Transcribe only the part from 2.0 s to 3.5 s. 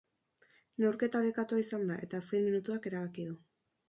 eta azken minutuak erabaki du.